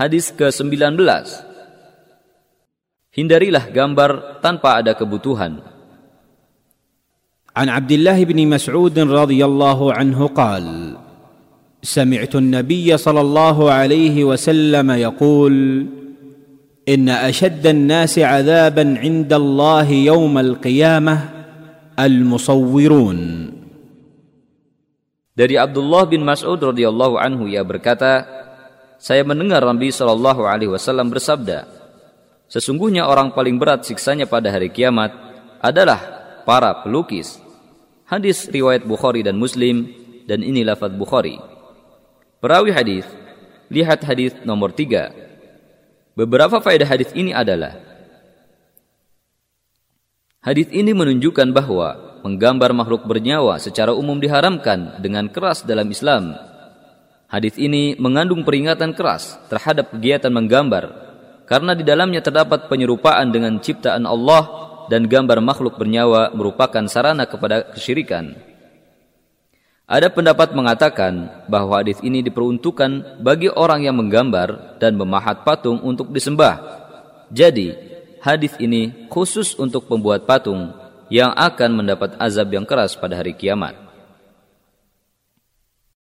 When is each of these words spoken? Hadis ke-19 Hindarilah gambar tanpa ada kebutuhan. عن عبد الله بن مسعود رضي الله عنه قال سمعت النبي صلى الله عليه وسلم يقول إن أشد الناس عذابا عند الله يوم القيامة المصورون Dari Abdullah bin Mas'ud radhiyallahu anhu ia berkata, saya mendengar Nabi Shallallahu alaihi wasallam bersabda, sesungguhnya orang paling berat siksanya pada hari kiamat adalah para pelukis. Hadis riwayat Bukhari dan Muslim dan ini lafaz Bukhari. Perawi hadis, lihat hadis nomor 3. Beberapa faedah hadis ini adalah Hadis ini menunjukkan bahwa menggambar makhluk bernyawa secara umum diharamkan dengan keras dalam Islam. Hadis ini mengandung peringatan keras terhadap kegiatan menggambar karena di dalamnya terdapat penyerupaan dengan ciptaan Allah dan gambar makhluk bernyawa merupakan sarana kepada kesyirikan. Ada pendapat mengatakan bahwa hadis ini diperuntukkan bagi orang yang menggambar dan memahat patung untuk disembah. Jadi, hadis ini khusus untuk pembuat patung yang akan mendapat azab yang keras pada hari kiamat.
Hadis 0.00 0.32
ke-19 0.32 0.96
Hindarilah 3.12 3.68
gambar 3.68 4.40
tanpa 4.40 4.80
ada 4.80 4.96
kebutuhan. 4.96 5.60
عن 7.50 7.68
عبد 7.68 7.92
الله 7.92 8.18
بن 8.24 8.38
مسعود 8.48 8.96
رضي 8.96 9.44
الله 9.44 9.80
عنه 9.92 10.18
قال 10.32 10.96
سمعت 11.82 12.32
النبي 12.32 12.88
صلى 12.96 13.20
الله 13.20 13.56
عليه 13.72 14.16
وسلم 14.24 14.88
يقول 14.90 15.54
إن 16.88 17.08
أشد 17.10 17.66
الناس 17.66 18.22
عذابا 18.22 18.84
عند 19.02 19.32
الله 19.32 19.88
يوم 19.90 20.34
القيامة 20.38 21.16
المصورون 21.98 23.20
Dari 25.36 25.56
Abdullah 25.60 26.08
bin 26.08 26.24
Mas'ud 26.24 26.60
radhiyallahu 26.60 27.20
anhu 27.20 27.48
ia 27.48 27.64
berkata, 27.64 28.39
saya 29.00 29.24
mendengar 29.24 29.64
Nabi 29.64 29.88
Shallallahu 29.88 30.44
alaihi 30.44 30.68
wasallam 30.68 31.08
bersabda, 31.08 31.64
sesungguhnya 32.52 33.08
orang 33.08 33.32
paling 33.32 33.56
berat 33.56 33.88
siksanya 33.88 34.28
pada 34.28 34.52
hari 34.52 34.68
kiamat 34.68 35.08
adalah 35.64 35.98
para 36.44 36.84
pelukis. 36.84 37.40
Hadis 38.04 38.44
riwayat 38.52 38.84
Bukhari 38.84 39.24
dan 39.24 39.40
Muslim 39.40 39.88
dan 40.28 40.44
ini 40.44 40.60
lafaz 40.60 40.92
Bukhari. 40.92 41.40
Perawi 42.44 42.76
hadis, 42.76 43.08
lihat 43.72 44.04
hadis 44.04 44.36
nomor 44.44 44.76
3. 44.76 46.12
Beberapa 46.12 46.60
faedah 46.60 46.84
hadis 46.84 47.08
ini 47.16 47.32
adalah 47.32 47.80
Hadis 50.40 50.72
ini 50.72 50.96
menunjukkan 50.96 51.52
bahwa 51.52 52.16
menggambar 52.24 52.72
makhluk 52.72 53.04
bernyawa 53.04 53.60
secara 53.60 53.92
umum 53.92 54.16
diharamkan 54.16 54.96
dengan 55.04 55.28
keras 55.28 55.68
dalam 55.68 55.84
Islam. 55.92 56.32
Hadis 57.30 57.54
ini 57.62 57.94
mengandung 57.94 58.42
peringatan 58.42 58.90
keras 58.90 59.38
terhadap 59.46 59.94
kegiatan 59.94 60.34
menggambar 60.34 60.90
karena 61.46 61.78
di 61.78 61.86
dalamnya 61.86 62.18
terdapat 62.18 62.66
penyerupaan 62.66 63.30
dengan 63.30 63.62
ciptaan 63.62 64.02
Allah 64.02 64.70
dan 64.90 65.06
gambar 65.06 65.38
makhluk 65.38 65.78
bernyawa 65.78 66.34
merupakan 66.34 66.82
sarana 66.90 67.30
kepada 67.30 67.70
kesyirikan. 67.70 68.34
Ada 69.90 70.10
pendapat 70.10 70.54
mengatakan 70.54 71.46
bahwa 71.50 71.82
hadis 71.82 71.98
ini 72.02 72.22
diperuntukkan 72.22 73.22
bagi 73.22 73.50
orang 73.50 73.82
yang 73.86 73.98
menggambar 73.98 74.78
dan 74.82 74.94
memahat 74.94 75.42
patung 75.42 75.82
untuk 75.82 76.14
disembah. 76.14 76.62
Jadi, 77.30 77.74
hadis 78.22 78.54
ini 78.62 79.06
khusus 79.10 79.58
untuk 79.58 79.90
pembuat 79.90 80.26
patung 80.26 80.70
yang 81.10 81.34
akan 81.34 81.82
mendapat 81.82 82.14
azab 82.22 82.54
yang 82.54 82.62
keras 82.62 82.94
pada 82.94 83.18
hari 83.18 83.34
kiamat. 83.34 83.89